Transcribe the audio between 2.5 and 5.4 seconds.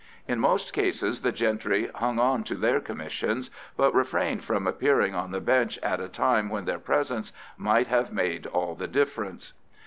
their commissions, but refrained from appearing on the